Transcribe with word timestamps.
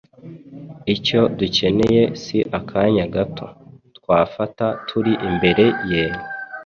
Icyo 0.95 1.21
dukeneye 1.37 2.01
si 2.21 2.37
akanya 2.57 3.05
gato 3.15 3.45
twafata 3.97 4.65
turi 4.87 5.13
imbere 5.29 5.65
ye, 5.89 6.03